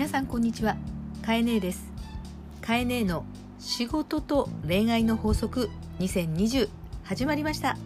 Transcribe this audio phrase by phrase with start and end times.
[0.00, 0.78] 皆さんこんにちは。
[1.20, 1.92] かえねえです。
[2.62, 3.26] かえねえの
[3.58, 6.70] 仕事と恋愛の法則2020
[7.04, 7.76] 始まりました。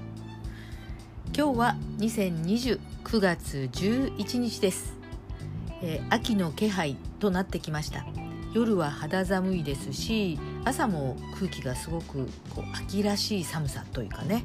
[1.36, 4.94] 今日は2020 9月11日です、
[5.82, 8.06] えー、秋の気配となってきました。
[8.52, 14.44] 夜は肌寒いですし朝も空気がすごくこう秋らしい寒さというかね。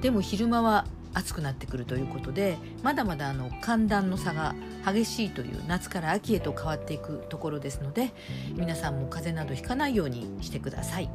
[0.00, 0.84] でも昼間は
[1.14, 4.54] 暑くなってくるということでまだまだあの寒暖の差が
[4.84, 8.12] 激しいという夏から秋へと変わっていくところですので
[8.54, 11.10] 皆さんも風邪などひかないようにしてください。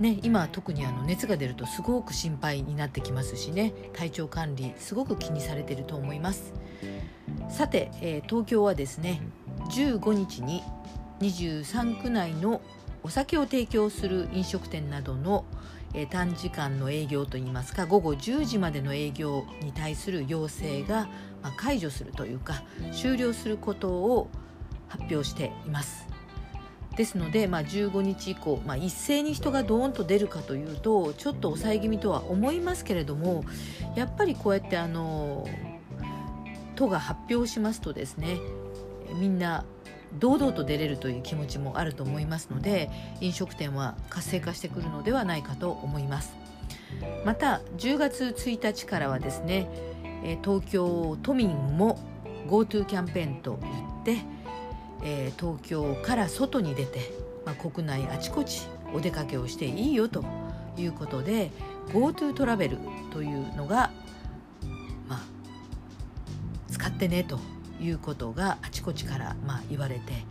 [0.00, 6.52] ね、今特にあの熱が出るとすごく心配になってきますしね体調管理すごく気にされていると思います
[7.48, 9.22] さて、えー、東京はですね
[9.70, 10.64] 15日に
[11.20, 12.60] 23区内の
[13.04, 15.44] お酒を提供する飲食店などの、
[15.94, 21.08] え短時間の営業といいますか午後10時までの営業に対する要請が、
[21.42, 24.28] ま解除するというか終了することを
[24.88, 26.06] 発表しています。
[26.96, 33.44] ですので、まあ、15日以降、まあ、一斉に人がドーンと出るかというとちょっと抑え気味とは思いますけれども
[33.96, 35.44] やっぱりこうやってあの
[36.76, 38.38] 都が発表しますとですね
[39.18, 39.64] みんな
[40.18, 46.34] 堂々と出れるという気持ちもあると思いますので飲食店は活性化してくるのではないかと思います。
[47.24, 49.68] また10月1日からはですね
[50.42, 51.98] 東京都民も
[52.48, 54.24] GoTo キャンペーンといって、
[55.02, 57.12] え東京から外に出て、
[57.44, 60.24] まあ、国内あちこちお出かけをしていいよと
[60.76, 61.50] いうことで
[61.88, 62.78] GoTo トラベル
[63.12, 63.90] というのが、
[65.08, 65.20] まあ、
[66.70, 67.38] 使ってねと
[67.84, 70.24] いうことがあちこちからまあ言われて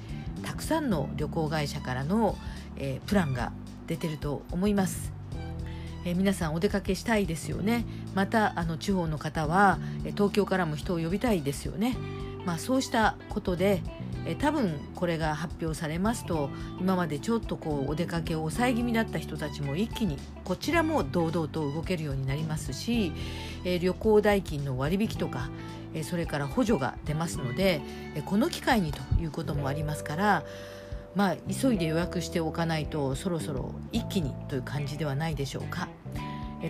[0.44, 2.36] たくさんの旅行会社からの、
[2.76, 3.52] えー、プランが
[3.88, 5.12] 出てると思います。
[6.06, 9.80] えー、皆さんお出かけしたいですよねまたあの地方の方は
[10.16, 11.96] 東京からも人を呼びたいですよね、
[12.46, 13.82] まあ、そうしたことで
[14.26, 23.12] え多分これが発表されますと今までちょっとこうお出かけを抑え気味だった人たちも一気にこちらも堂々と動けるようになりますし、
[23.66, 25.50] え旅行代金の割引とか
[25.94, 27.82] えそれから補助が出ますので
[28.16, 30.44] えこの機会にということもありますから
[31.16, 35.88] まあ急いで予約しておかないとそろそろ一気にという感じではないでしょうか。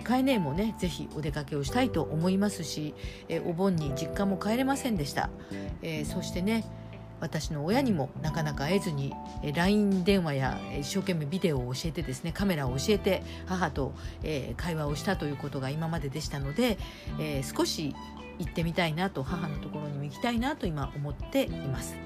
[0.02, 2.94] 買えねえもねぜひお出かけをしたいと思いますし
[3.28, 5.30] えお盆に実家も帰れませんでした、
[5.82, 6.64] え、そしてね
[7.24, 9.14] 私の親にもなかなか会えずに
[9.54, 16.76] LINE 電話や一生懸命ビデオを教えてですねカメラを教えて母と、え、会話をしたということが今まででしたので、
[17.18, 17.96] え、少し
[18.38, 21.96] 行ってみたいなと母のところにも行きたいなと今思っています。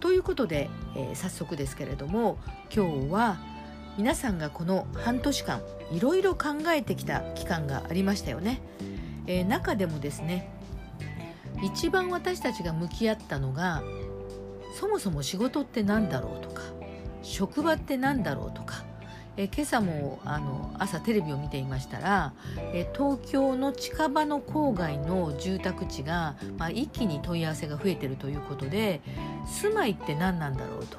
[0.00, 2.38] ということで、え、早速ですけれども
[2.74, 3.38] 今日は
[3.96, 8.60] 皆さんがこの半年間いろいろ考えてきた期間がありましたよね。
[9.28, 10.50] え、中でもですね
[11.62, 13.82] 一番私たちが向き合ったのが
[14.80, 16.62] そもそも仕事って何だろうとか
[17.20, 18.82] 職場って何だろうとか
[19.36, 22.32] え今朝もあの朝テレビを見ていましたら
[22.72, 29.02] え東京の近場の郊外の住宅地が、まあ、一気に問い合わせが増えてるということで
[29.46, 30.96] 住まいって何なんだろうと。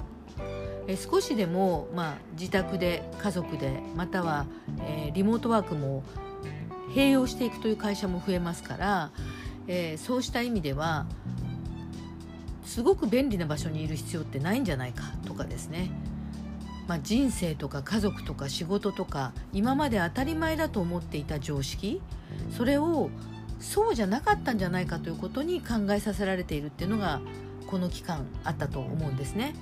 [0.87, 4.47] え少しでも、まあ、自宅で家族でまたは、
[4.81, 6.03] え、リモートワークも
[6.95, 9.11] 併用していくという会社も増えますから、
[9.67, 11.05] え、そうした意味では
[12.65, 15.91] すごく便利な場所にいる必要ってないんじゃないかとかですね
[16.87, 22.01] まあ、人生とか家族とか仕事とか今まで当たり前だと思っていた常識
[22.49, 23.09] それを
[23.61, 27.21] そうじゃなかったんじゃないかということに考えさせられているっていうのが
[27.67, 29.53] この期間あったと思うんですね。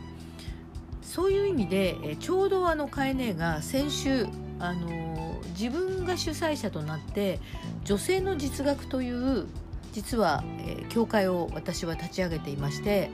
[1.03, 4.25] そういう意味でえちょうどあのカエネが先週
[4.59, 7.39] あの自分が主催者となって
[7.83, 9.45] 女性の実学という
[9.91, 13.09] 実は、え教会を私は立ち上げていまして、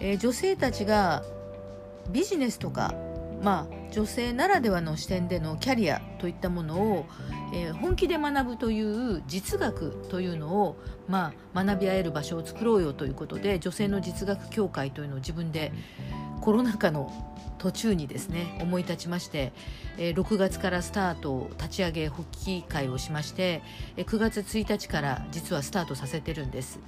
[0.00, 1.22] え女性たちが
[2.10, 2.94] ビジネスとか、
[3.42, 7.06] まあ、女性ならではの視点でのキャリアといったものを、
[7.52, 10.76] えー、本気で学ぶという実学というのを、
[11.08, 15.72] まあ、学び合える場所を作ろうよということで女性の実学協会というのを自分で
[16.40, 17.12] コロナ禍の
[17.58, 19.52] 途中にですね思い立ちまして、
[19.96, 23.62] えー、6月からスタートを立ち上げ発起会をしまして、
[23.96, 26.78] えー、9月1日から実はスタートさせてるんです。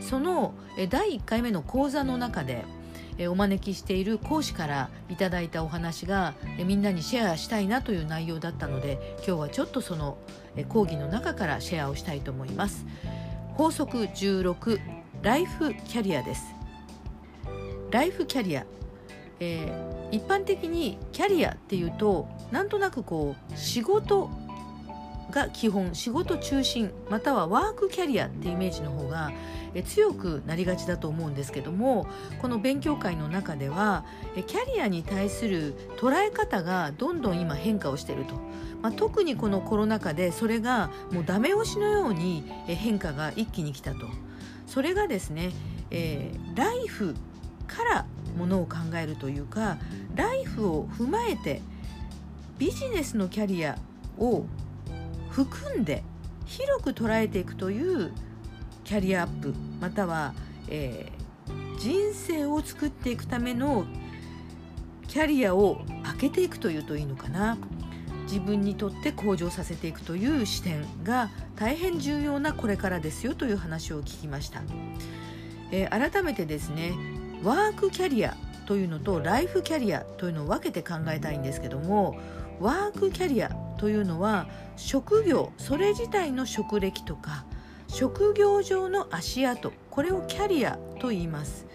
[0.00, 2.64] その、え、第1回目の講座の中で
[3.28, 10.18] お招きしている講師からいただいたお話が、えみんなにシェアしたいなという内容だったので今日はちょっとその、
[10.56, 12.86] え講義の中からシェアをしたいと思います。
[13.54, 14.80] 法則16
[15.22, 16.54] ライフキャリアです。
[17.90, 18.64] ライフキャリア、
[19.40, 24.30] えー、一般的にキャリアっていうとなんとなくこう仕事
[25.30, 29.32] が基本仕事中心またはワークキャリアってイメージの方が、
[29.74, 32.06] え強くなりがちだと思うんですけども
[32.40, 34.04] この勉強会の中では
[34.36, 38.34] えキャリアに対する捉え方がどんどん今変化をしていると、
[38.82, 44.06] まあ、特にこのコロナ禍でそれがもうダメ押しのようにえ変化が一気に来たと。
[44.66, 45.50] それがですね、
[45.90, 47.16] えー、ライフ
[47.66, 48.06] から
[48.38, 49.78] ものを考えるというか
[50.14, 51.60] ライフを踏まえて
[52.58, 53.76] ビジネスのキャリア
[54.16, 54.44] を
[55.30, 56.04] 含んで
[56.46, 58.12] 広く捉えていくという
[58.90, 60.34] キャリアアップまたは、
[60.66, 63.84] えー、人生を作っていくための
[65.06, 67.56] キャリアを開けていくというといいのかな。
[68.24, 74.62] 自分にとって向上させていくという視点が大変重要なこれからですよという話を聞きました、
[75.72, 76.92] えー、改めてですね
[77.42, 82.20] ワークキャリアというのとライフキャリアというのを分けて考えたいんですけども
[82.60, 84.46] ワークキャリアというのは
[84.76, 87.44] 職業それ自体の職歴とか
[87.92, 91.66] 職業上の足跡これをキャリアと言います。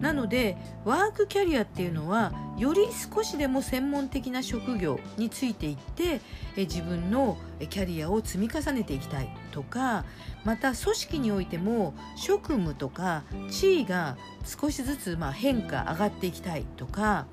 [0.00, 6.22] なのでワークキャリアっていうのはより少しでも専門的な職業についていって
[6.56, 7.36] え自分の
[7.68, 10.04] キャリアを積み重ねていきたいとか
[10.42, 17.26] また組織においても職務とか地位が少しずつま変化上がっていきたいとか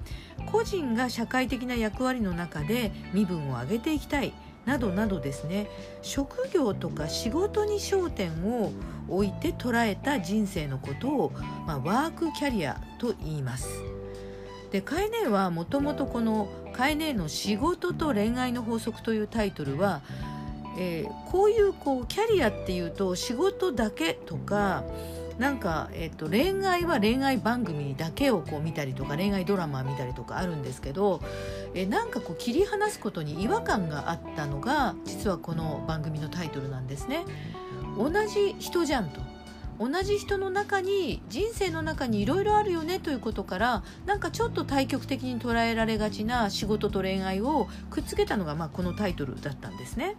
[0.51, 4.33] 個人が社会的な役割の中で身分を上げていきたい
[4.67, 5.67] などなどですね
[6.03, 8.71] 職業とか仕事に焦点を
[9.07, 11.31] 置いて捉えた人生のことを、
[11.65, 13.67] まあ、ワークキャリアと言います。
[14.71, 20.01] でカエネはもともとこの「カエネの仕事と恋愛の法則」というタイトルは、
[20.77, 24.83] えー、こういうこうキャリアっていうと仕事だけとか
[25.39, 31.21] なんか、えーと、恋愛は恋愛番組だけをこう見たりとか恋愛ドラマ見たりとかあるんですけど、
[31.73, 37.23] えー、なんかこう切り離すことに違和感があったのが実はこの番組のタイトルなんですね。
[37.97, 39.21] 同じ人じゃんと
[39.79, 50.15] 同じ人の中に人生の中にいろいろあるよねということからなんかちょっと対極的に捉えられがちな仕事と恋愛をくっつけたのが、まあ、このタイトルだったんですね。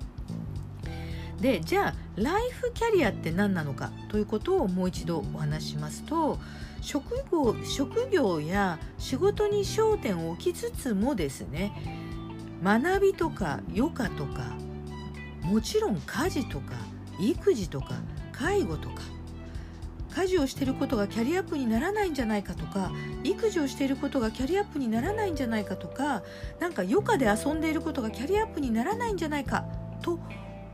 [1.40, 6.38] でじゃあライフキャリアって何なのかということをもう一度お話しますと
[6.80, 11.72] 職業職業や仕事に焦点を置きつつもですね
[12.62, 14.56] 学びとか余暇とか
[15.42, 16.74] もちろん家事とか
[17.20, 17.94] 育児とか
[18.32, 19.02] 介護とか
[20.14, 22.90] 家事をしていることがキャリアアップにならないんじゃないかとか
[23.22, 26.22] 育児をしていることがキャリアアップにならないんじゃないかとか
[26.58, 29.64] なんか余暇で遊んでいることがキャリアアップにならないんじゃないか
[30.02, 30.18] と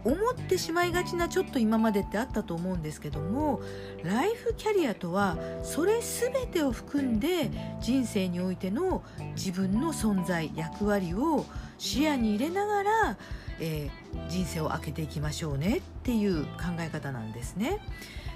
[0.04, 3.60] 思ってしまいがちなちょっと今までってあったと思うんですけども
[4.02, 9.02] ライフキャリアとはそれ全てを含んで人生においての
[9.34, 11.46] 自分の存在役割を
[11.78, 13.16] 視野に入れながら、
[13.60, 16.50] えー、人生を開けていきましょうねっていう考
[16.80, 17.80] え方なんですね。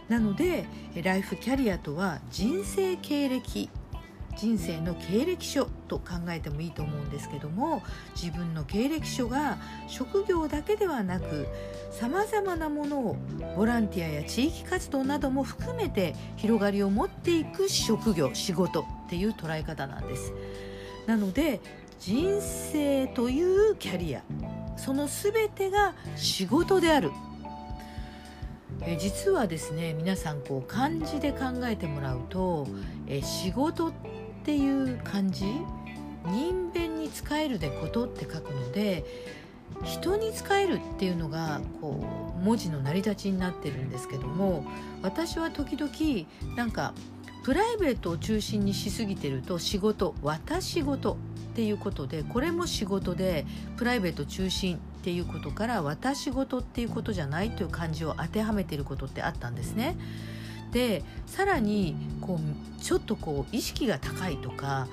[0.08, 0.64] なので
[1.02, 3.68] ライフキャリアとは人生経歴
[4.38, 7.82] 人生の経歴書と考えてもいいと思うんですけども
[8.14, 9.58] 自分の経歴書が
[9.88, 11.48] 職業だけではなく
[11.90, 13.16] さまざまなものを
[13.56, 20.32] ボランティアや地域活動なども含めて広がりを持っていく職業仕事っていう捉え方なんです。
[21.06, 21.60] なので
[21.98, 24.22] 人生というキャリア
[24.76, 27.10] その全てが仕事である
[28.82, 32.68] え実はですね皆さんこう漢字で考えてもらうと
[33.08, 34.17] え仕事って
[34.48, 35.44] っていう漢字
[36.24, 39.04] 人弁に使えるでことって書くので
[39.84, 44.64] 人に使えるっていうのがこう文字の成り立ちになってるんですけども
[45.02, 46.94] 私は時々なんか
[47.44, 51.16] プライベートを中心にしすぎてると仕事私事っ
[51.54, 53.44] ていうことでこれも仕事で
[53.76, 59.98] プライベート中心っていうことから私事っていうことじゃないという漢字を当てはめてることってあったんですね。
[60.72, 64.88] でさらにこうちょっとこう意識が高いとか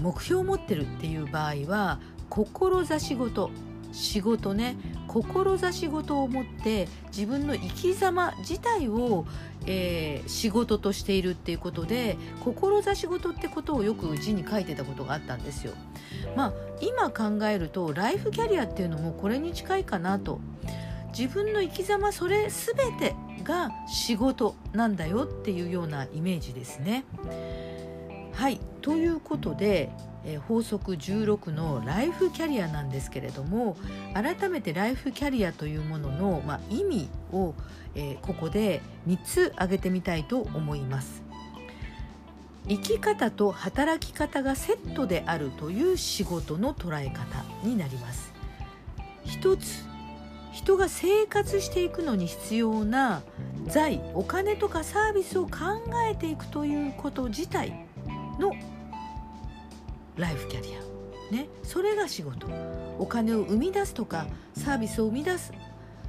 [0.00, 3.50] 目標を持ってるっていう場合は志事
[3.92, 4.76] 仕事ね
[5.08, 9.24] 志事を持って自分の生き様自体を、
[9.66, 15.72] えー、仕事としているっていうことで志事ってことをよく字に書いてたことがあったんですよ。
[16.36, 20.40] まあ今考えるとライフキャリアっていうのもこれに近いかなと
[21.18, 27.04] 自分の生き様それ全てが仕事なんだよっていうようなイメージですね。
[28.34, 29.90] はいということで、
[30.26, 33.78] えー、法則16のライフキャリアなんですけれども
[34.12, 37.54] 改めてライフキャリアというものの、まあ、意味を、
[37.94, 41.22] えー、ここで3つ挙げてみたいと思います。
[42.68, 48.34] 生き方と働き方がセットであるという仕事の捉え方になります。
[49.24, 49.85] 一つ
[50.56, 53.22] 人が生活していくのに必要な
[53.66, 55.50] 財お金とかサービスを考
[56.10, 57.74] えていくということ自体
[58.38, 58.52] の
[60.16, 60.70] ライフキャリ
[61.30, 62.48] ア、ね、それが仕事。
[62.98, 65.52] お金を生み出すとかサービスを生み出す。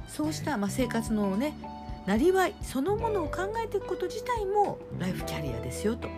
[0.08, 1.52] そうしたまあ生活のね
[2.06, 6.08] なりわいそのものを考えていくこと自体もライフキャリアですよと。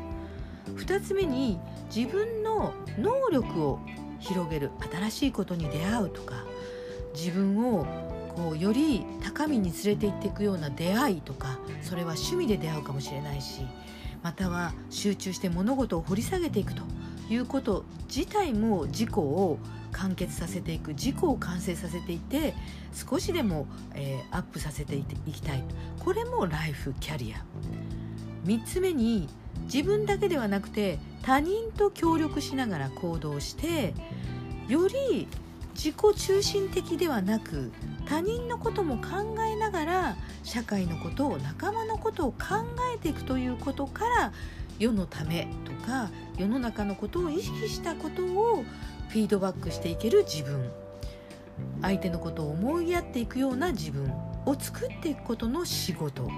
[0.76, 1.58] 2つ目に
[1.92, 3.80] 自分の能力を
[4.20, 4.70] 広げる。
[4.88, 6.44] 新しいことに出会うとか
[7.12, 7.99] 自分を
[8.40, 13.66] こうより高みに連れて行っていくような出会いとかそれは趣味で出会うかもしれないし
[14.22, 16.82] または集中して物事を掘り下げていくと
[17.28, 19.58] いうこと自体も自己を
[19.92, 22.54] 完結させていく自己を完成させていて
[22.94, 25.64] 少しでも、えー、アップさせていきたい。
[25.98, 27.44] これもライフキャリア。
[28.46, 29.28] 3つ目に
[29.72, 33.94] 自分だけではなくて他人と協力しながら行動して
[34.68, 35.28] より
[35.74, 37.72] 自己中心的ではなく
[38.10, 42.38] 他人のことも考えながら社会のことを仲間のことを考
[42.92, 44.32] えていくということから
[44.80, 48.64] 世のためとか世の中のことを意識したことを
[49.10, 50.72] フィードバックしていける自分。
[51.82, 54.12] 相手のことを思いやっていくような自分
[54.44, 56.28] を作っていくことの仕事。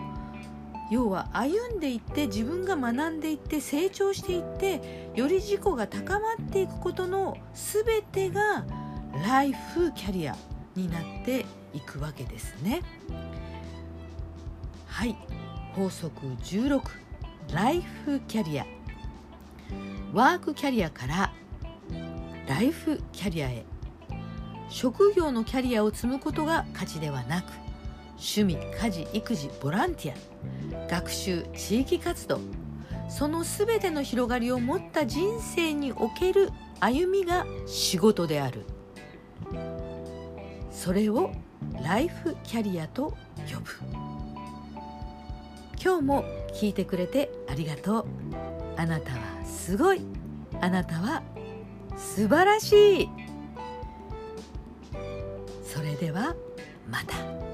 [0.91, 8.67] 要は歩んでいって自分が学んでいって成長していってより自己が高まっていくことの全てが
[9.25, 10.37] ライフキャリア
[10.75, 12.83] になっていくわけですね。
[14.87, 15.17] はい。
[15.75, 16.83] 法則16
[17.53, 18.67] ライフキャリア。
[20.13, 21.33] ワークキャリアから
[22.47, 23.65] ライフキャリアへ。
[24.69, 27.53] 職業のキャリアを積むことが価値ではなく
[28.13, 30.89] 趣味家事育児ボランティア。
[30.89, 32.41] 学習地域活動。
[33.09, 36.51] その全ての広がりを持った人生における
[36.81, 38.65] 歩みが仕事である。
[40.71, 41.33] それを
[41.83, 43.17] ライフキャリアと
[43.53, 43.71] 呼ぶ。
[45.83, 46.25] 今日も
[46.55, 48.07] 聞いてくれてありがとう。
[48.77, 50.01] あなたはすごい。
[50.61, 51.23] あなたは
[51.97, 53.09] 素晴らしい。
[55.65, 56.37] それでは
[56.89, 57.52] また。